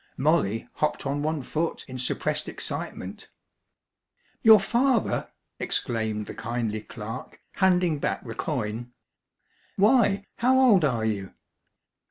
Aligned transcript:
Molly 0.17 0.67
hopped 0.77 1.05
on 1.05 1.21
one 1.21 1.43
foot 1.43 1.85
in 1.87 1.99
suppressed 1.99 2.49
excitement. 2.49 3.29
"Your 4.41 4.59
father!" 4.59 5.29
exclaimed 5.59 6.25
the 6.25 6.33
kindly 6.33 6.81
clerk, 6.81 7.39
handing 7.57 7.99
back 7.99 8.25
the 8.25 8.33
coin. 8.33 8.93
"Why, 9.75 10.25
how 10.37 10.59
old 10.59 10.83
are 10.83 11.05
you?" 11.05 11.35